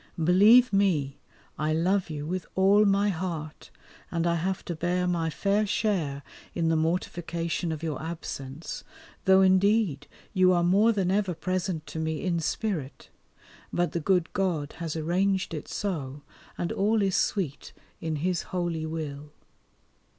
Believe 0.17 0.73
me, 0.73 1.19
I 1.59 1.73
love 1.73 2.09
you 2.09 2.25
with 2.25 2.47
all 2.55 2.85
my 2.85 3.09
heart, 3.09 3.69
and 4.09 4.25
I 4.25 4.33
have 4.33 4.65
to 4.65 4.75
bear 4.75 5.05
my 5.05 5.29
fair 5.29 5.67
share 5.67 6.23
in 6.55 6.69
the 6.69 6.75
mortification 6.75 7.71
of 7.71 7.83
your 7.83 8.01
absence, 8.01 8.83
though 9.25 9.41
indeed 9.43 10.07
you 10.33 10.53
are 10.53 10.63
more 10.63 10.91
than 10.91 11.11
ever 11.11 11.35
present 11.35 11.85
to 11.85 11.99
me 11.99 12.23
in 12.23 12.39
spirit; 12.39 13.11
but 13.71 13.91
the 13.91 13.99
good 13.99 14.33
God 14.33 14.73
has 14.79 14.95
arranged 14.95 15.53
it 15.53 15.67
so, 15.67 16.23
and 16.57 16.71
all 16.71 17.03
is 17.03 17.15
sweet 17.15 17.71
in 17.99 18.15
His 18.25 18.41
holy 18.49 18.87
will. 18.87 19.31